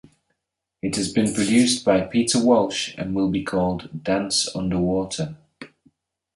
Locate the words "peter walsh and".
2.01-3.13